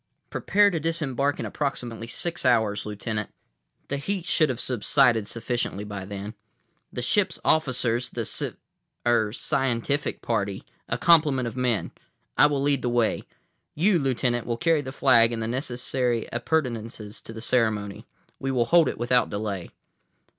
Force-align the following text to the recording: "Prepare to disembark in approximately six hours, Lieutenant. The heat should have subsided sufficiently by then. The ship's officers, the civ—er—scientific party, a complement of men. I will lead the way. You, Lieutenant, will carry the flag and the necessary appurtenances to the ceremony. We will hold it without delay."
"Prepare 0.31 0.71
to 0.71 0.79
disembark 0.79 1.39
in 1.39 1.45
approximately 1.45 2.07
six 2.07 2.43
hours, 2.43 2.87
Lieutenant. 2.87 3.29
The 3.89 3.97
heat 3.97 4.25
should 4.25 4.49
have 4.49 4.59
subsided 4.59 5.27
sufficiently 5.27 5.83
by 5.83 6.05
then. 6.05 6.33
The 6.91 7.03
ship's 7.03 7.39
officers, 7.45 8.09
the 8.09 8.25
civ—er—scientific 8.25 10.23
party, 10.23 10.63
a 10.89 10.97
complement 10.97 11.47
of 11.47 11.55
men. 11.55 11.91
I 12.35 12.47
will 12.47 12.63
lead 12.63 12.81
the 12.81 12.89
way. 12.89 13.25
You, 13.75 13.99
Lieutenant, 13.99 14.47
will 14.47 14.57
carry 14.57 14.81
the 14.81 14.91
flag 14.91 15.31
and 15.31 15.43
the 15.43 15.47
necessary 15.47 16.27
appurtenances 16.31 17.21
to 17.21 17.31
the 17.31 17.39
ceremony. 17.39 18.07
We 18.39 18.49
will 18.49 18.65
hold 18.65 18.89
it 18.89 18.97
without 18.97 19.29
delay." 19.29 19.69